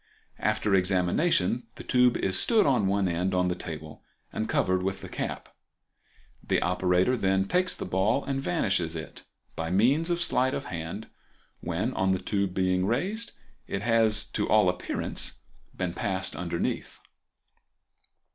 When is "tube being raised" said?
12.19-13.33